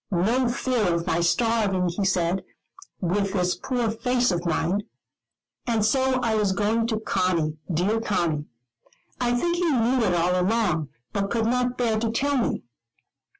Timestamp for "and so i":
5.67-6.33